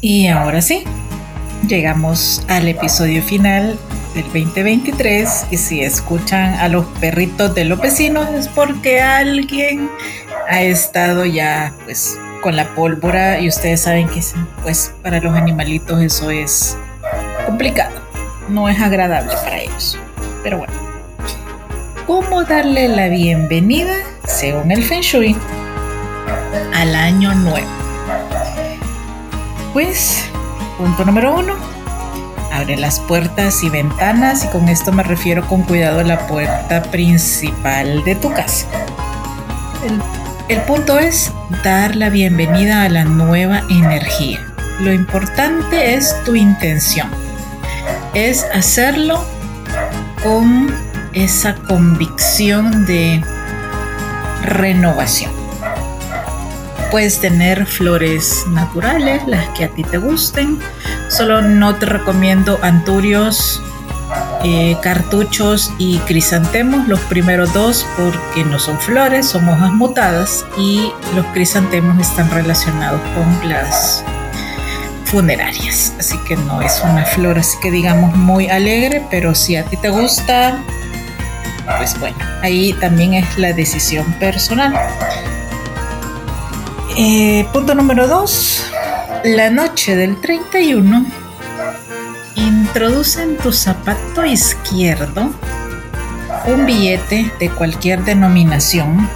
[0.00, 0.84] Y ahora sí,
[1.68, 3.78] llegamos al episodio final
[4.14, 9.88] del 2023 y si escuchan a los perritos de los vecinos es porque alguien
[10.48, 14.20] ha estado ya pues con la pólvora y ustedes saben que
[14.62, 16.76] pues para los animalitos eso es
[17.46, 18.00] complicado,
[18.48, 19.98] no es agradable para ellos.
[20.42, 20.72] Pero bueno,
[22.06, 23.94] ¿cómo darle la bienvenida
[24.26, 25.36] según el Feng Shui
[26.74, 27.79] al año nuevo?
[29.72, 30.24] Pues,
[30.78, 31.54] punto número uno,
[32.52, 36.82] abre las puertas y ventanas y con esto me refiero con cuidado a la puerta
[36.82, 38.66] principal de tu casa.
[39.84, 40.02] El,
[40.56, 41.32] el punto es
[41.62, 44.44] dar la bienvenida a la nueva energía.
[44.80, 47.08] Lo importante es tu intención.
[48.12, 49.24] Es hacerlo
[50.24, 50.74] con
[51.12, 53.22] esa convicción de
[54.42, 55.39] renovación.
[56.90, 60.58] Puedes tener flores naturales, las que a ti te gusten.
[61.08, 63.62] Solo no te recomiendo anturios,
[64.42, 70.90] eh, cartuchos y crisantemos, los primeros dos porque no son flores, son hojas mutadas y
[71.14, 74.04] los crisantemos están relacionados con las
[75.04, 75.94] funerarias.
[75.98, 79.76] Así que no es una flor así que digamos muy alegre, pero si a ti
[79.76, 80.58] te gusta,
[81.76, 84.74] pues bueno, ahí también es la decisión personal.
[87.02, 88.66] Eh, punto número 2.
[89.24, 91.06] La noche del 31.
[92.34, 95.30] Introduce en tu zapato izquierdo
[96.44, 99.08] un billete de cualquier denominación.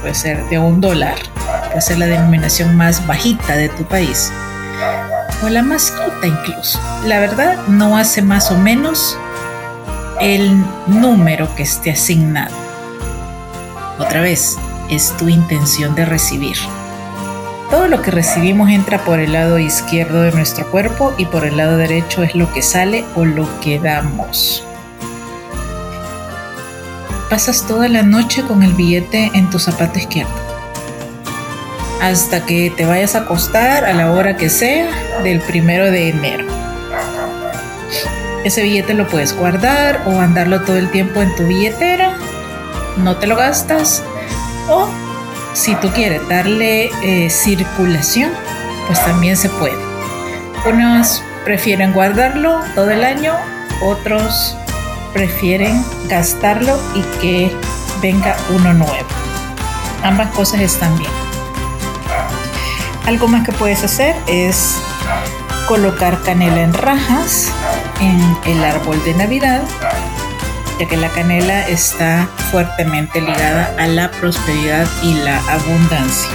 [0.00, 1.16] Puede ser de un dólar.
[1.70, 4.30] Puede ser la denominación más bajita de tu país.
[5.42, 6.78] O la más quita incluso.
[7.04, 9.18] La verdad no hace más o menos
[10.20, 10.56] el
[10.86, 12.54] número que esté asignado.
[13.98, 14.56] Otra vez,
[14.88, 16.56] es tu intención de recibir.
[17.74, 21.56] Todo lo que recibimos entra por el lado izquierdo de nuestro cuerpo y por el
[21.56, 24.62] lado derecho es lo que sale o lo que damos.
[27.28, 30.30] Pasas toda la noche con el billete en tu zapato izquierdo.
[32.00, 34.88] Hasta que te vayas a acostar a la hora que sea
[35.24, 36.46] del primero de enero.
[38.44, 42.18] Ese billete lo puedes guardar o andarlo todo el tiempo en tu billetera.
[42.98, 44.04] No te lo gastas.
[44.68, 44.88] O
[45.54, 48.32] si tú quieres darle eh, circulación,
[48.86, 49.78] pues también se puede.
[50.66, 53.34] Unos prefieren guardarlo todo el año,
[53.80, 54.56] otros
[55.12, 57.56] prefieren gastarlo y que
[58.02, 59.08] venga uno nuevo.
[60.02, 61.10] Ambas cosas están bien.
[63.06, 64.76] Algo más que puedes hacer es
[65.68, 67.48] colocar canela en rajas
[68.00, 69.62] en el árbol de Navidad
[70.78, 76.30] ya que la canela está fuertemente ligada a la prosperidad y la abundancia.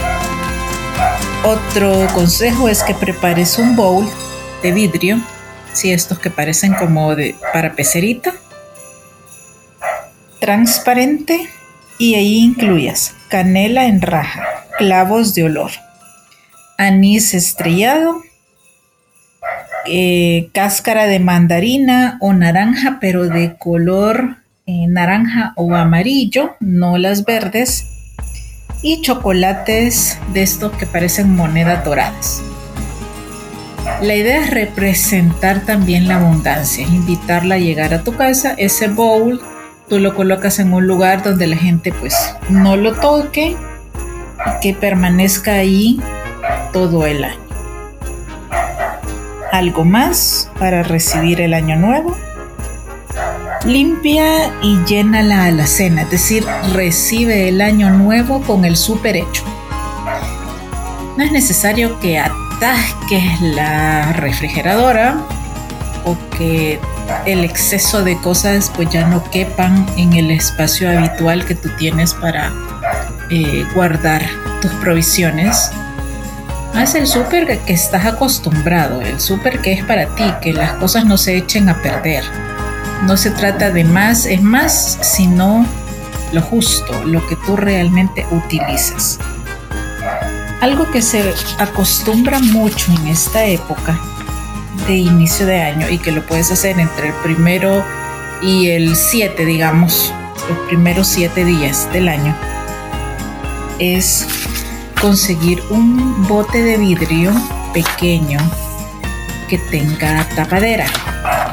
[1.44, 4.06] Otro consejo es que prepares un bowl
[4.62, 5.20] de vidrio,
[5.72, 8.34] si estos que parecen como de para pecerita,
[10.38, 11.48] transparente
[11.98, 15.70] y ahí incluyas canela en raja, clavos de olor,
[16.76, 18.22] anís estrellado,
[19.86, 24.36] eh, cáscara de mandarina o naranja, pero de color
[24.66, 27.86] eh, naranja o amarillo, no las verdes,
[28.82, 32.42] y chocolates de estos que parecen monedas doradas.
[34.02, 38.54] La idea es representar también la abundancia, invitarla a llegar a tu casa.
[38.56, 39.40] Ese bowl
[39.88, 42.14] tú lo colocas en un lugar donde la gente pues
[42.48, 43.56] no lo toque
[44.62, 46.00] que permanezca ahí
[46.72, 47.49] todo el año.
[49.52, 52.16] Algo más para recibir el año nuevo.
[53.64, 59.44] Limpia y llena la alacena, es decir, recibe el año nuevo con el super hecho.
[61.16, 65.18] No es necesario que atasques la refrigeradora
[66.04, 66.80] o que
[67.26, 72.14] el exceso de cosas pues ya no quepan en el espacio habitual que tú tienes
[72.14, 72.52] para
[73.30, 74.22] eh, guardar
[74.60, 75.70] tus provisiones.
[76.74, 81.04] Haz el súper que estás acostumbrado, el súper que es para ti, que las cosas
[81.04, 82.24] no se echen a perder.
[83.04, 85.66] No se trata de más, es más, sino
[86.32, 89.18] lo justo, lo que tú realmente utilizas.
[90.60, 93.98] Algo que se acostumbra mucho en esta época
[94.86, 97.84] de inicio de año y que lo puedes hacer entre el primero
[98.42, 100.12] y el 7, digamos,
[100.48, 102.34] los primeros siete días del año,
[103.78, 104.26] es
[105.00, 107.32] conseguir un bote de vidrio
[107.72, 108.38] pequeño
[109.48, 110.86] que tenga tapadera.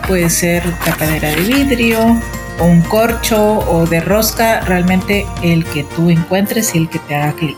[0.07, 2.19] Puede ser tapadera de vidrio
[2.59, 7.15] o un corcho o de rosca, realmente el que tú encuentres y el que te
[7.15, 7.57] haga clic.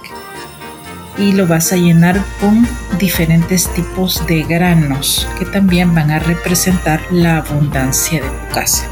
[1.18, 7.02] Y lo vas a llenar con diferentes tipos de granos que también van a representar
[7.10, 8.86] la abundancia de tu casa.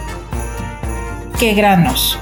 [1.39, 2.17] ¿Qué granos?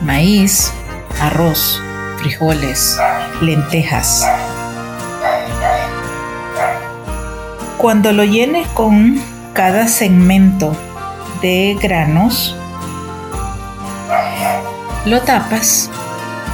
[0.00, 0.72] Maíz,
[1.20, 1.80] arroz,
[2.18, 2.98] frijoles,
[3.40, 4.26] lentejas.
[7.76, 9.20] Cuando lo llenes con
[9.52, 10.76] cada segmento
[11.40, 12.56] de granos,
[15.04, 15.88] lo tapas,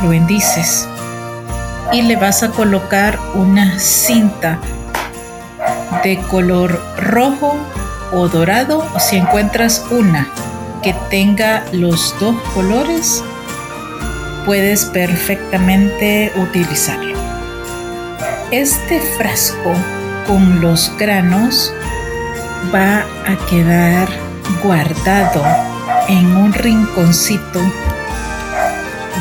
[0.03, 0.89] lo bendices
[1.93, 4.59] y le vas a colocar una cinta
[6.03, 7.57] de color rojo
[8.13, 10.29] o dorado si encuentras una
[10.83, 13.25] que tenga los dos colores
[14.45, 17.17] puedes perfectamente utilizarlo.
[18.51, 19.75] Este frasco
[20.27, 21.73] con los granos
[22.75, 24.09] va a quedar
[24.63, 25.45] guardado
[26.09, 27.61] en un rinconcito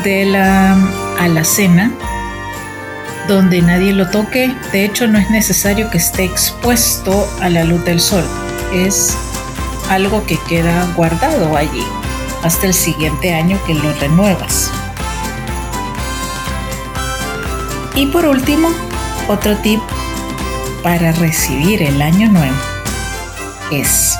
[0.02, 0.76] de la
[1.18, 1.92] alacena
[3.28, 4.54] donde nadie lo toque.
[4.72, 8.24] De hecho, no es necesario que esté expuesto a la luz del sol.
[8.72, 9.16] Es
[9.88, 11.84] algo que queda guardado allí
[12.42, 14.70] hasta el siguiente año que lo renuevas.
[17.96, 18.68] Y por último,
[19.28, 19.80] otro tip
[20.82, 22.56] para recibir el año nuevo
[23.70, 24.16] es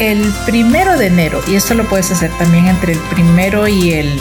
[0.00, 4.20] el primero de enero, y esto lo puedes hacer también entre el primero y el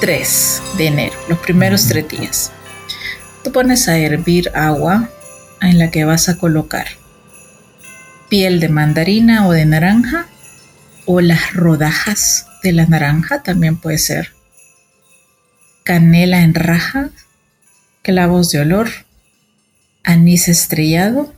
[0.00, 2.52] 3 de enero, los primeros tres días.
[3.42, 5.08] Tú pones a hervir agua
[5.60, 6.86] en la que vas a colocar
[8.28, 10.26] piel de mandarina o de naranja
[11.04, 14.39] o las rodajas de la naranja, también puede ser
[15.90, 17.10] canela en raja,
[18.02, 18.90] clavos de olor,
[20.04, 21.34] anís estrellado,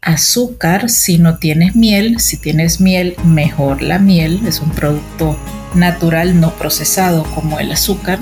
[0.00, 5.38] azúcar si no tienes miel, si tienes miel, mejor la miel, es un producto
[5.74, 8.18] natural no procesado como el azúcar.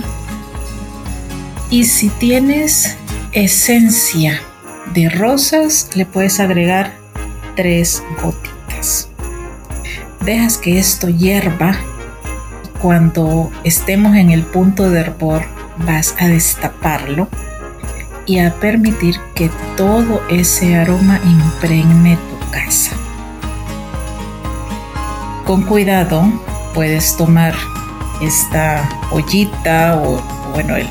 [1.71, 2.97] Y si tienes
[3.31, 4.43] esencia
[4.93, 6.93] de rosas, le puedes agregar
[7.55, 9.11] tres gotitas.
[10.23, 11.79] Dejas que esto hierva
[12.83, 15.45] cuando estemos en el punto de hervor
[15.87, 17.29] vas a destaparlo
[18.27, 22.91] y a permitir que todo ese aroma impregne tu casa.
[25.47, 26.25] Con cuidado
[26.75, 27.55] puedes tomar
[28.21, 30.21] esta ollita o
[30.53, 30.89] bueno el,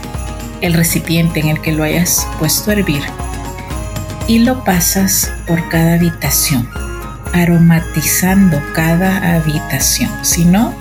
[0.62, 3.04] el recipiente en el que lo hayas puesto a hervir
[4.28, 6.70] y lo pasas por cada habitación
[7.34, 10.12] aromatizando cada habitación.
[10.22, 10.74] Si no,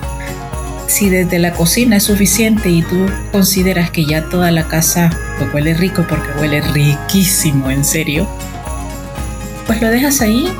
[0.91, 5.53] si desde la cocina es suficiente y tú consideras que ya toda la casa pues,
[5.53, 8.27] huele rico porque huele riquísimo, en serio,
[9.67, 10.51] pues lo dejas ahí,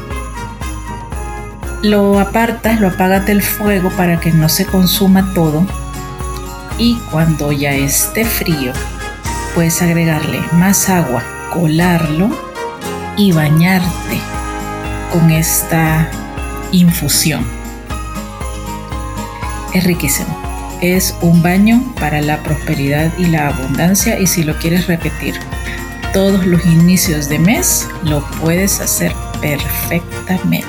[1.82, 5.68] lo apartas, lo apagas del fuego para que no se consuma todo.
[6.78, 8.72] Y cuando ya esté frío
[9.54, 12.30] puedes agregarle más agua, colarlo
[13.18, 14.22] y bañarte
[15.12, 16.10] con esta
[16.72, 17.61] infusión
[19.74, 20.38] es riquísimo.
[20.82, 25.36] Es un baño para la prosperidad y la abundancia y si lo quieres repetir
[26.14, 30.68] todos los inicios de mes, lo puedes hacer perfectamente.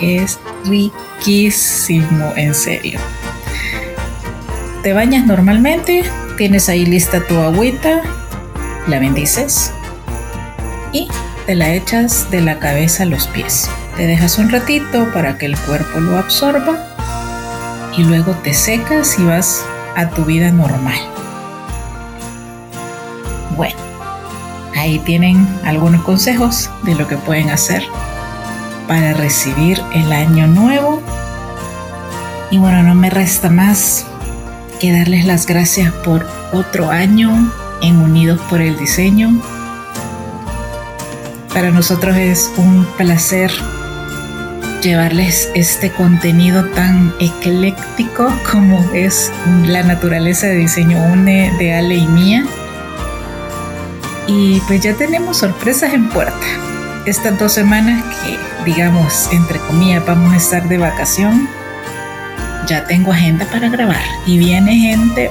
[0.00, 2.98] Es riquísimo, en serio.
[4.82, 6.02] Te bañas normalmente,
[6.36, 8.02] tienes ahí lista tu agüita,
[8.86, 9.72] la bendices
[10.92, 11.08] y
[11.46, 13.68] te la echas de la cabeza a los pies.
[13.96, 16.89] Te dejas un ratito para que el cuerpo lo absorba
[17.96, 19.64] y luego te secas y vas
[19.96, 20.98] a tu vida normal.
[23.56, 23.76] Bueno,
[24.76, 27.82] ahí tienen algunos consejos de lo que pueden hacer
[28.86, 31.00] para recibir el año nuevo.
[32.50, 34.06] Y bueno, no me resta más
[34.80, 39.40] que darles las gracias por otro año en Unidos por el Diseño.
[41.52, 43.52] Para nosotros es un placer
[44.80, 49.30] llevarles este contenido tan ecléctico como es
[49.66, 52.44] la naturaleza de diseño UNE de Ale y mía.
[54.26, 56.46] Y pues ya tenemos sorpresas en puerta.
[57.06, 61.48] Estas dos semanas que, digamos, entre comillas, vamos a estar de vacación,
[62.66, 64.02] ya tengo agenda para grabar.
[64.26, 65.30] Y viene gente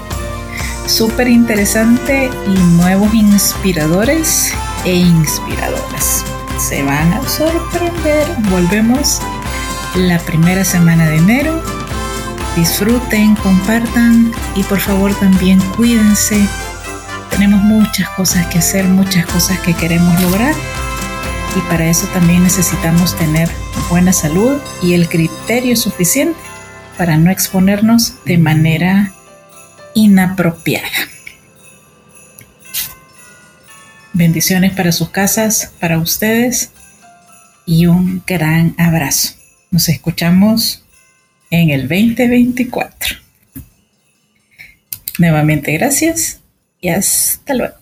[0.85, 4.53] súper interesante y nuevos inspiradores
[4.85, 6.25] e inspiradoras.
[6.57, 8.27] Se van a sorprender.
[8.49, 9.21] Volvemos
[9.95, 11.63] la primera semana de enero.
[12.55, 16.47] Disfruten, compartan y por favor también cuídense.
[17.29, 20.53] Tenemos muchas cosas que hacer, muchas cosas que queremos lograr
[21.55, 23.49] y para eso también necesitamos tener
[23.89, 26.39] buena salud y el criterio suficiente
[26.97, 29.13] para no exponernos de manera
[29.93, 30.89] inapropiada.
[34.13, 36.71] Bendiciones para sus casas, para ustedes
[37.65, 39.38] y un gran abrazo.
[39.71, 40.83] Nos escuchamos
[41.51, 43.17] en el 2024.
[45.19, 46.39] Nuevamente gracias
[46.81, 47.78] y hasta luego.